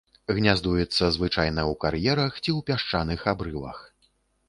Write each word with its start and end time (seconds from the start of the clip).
Гняздуецца 0.37 1.09
звычайна 1.17 1.61
ў 1.73 1.81
кар'ерах 1.85 2.33
ці 2.43 2.47
ў 2.57 2.69
пясчаных 2.73 3.19
абрывах. 3.37 3.89